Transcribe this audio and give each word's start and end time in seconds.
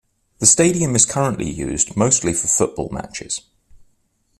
The 0.39 0.47
stadium 0.47 0.95
is 0.95 1.05
currently 1.05 1.47
used 1.47 1.95
mostly 1.95 2.33
for 2.33 2.47
football 2.47 2.89
matches. 2.89 3.41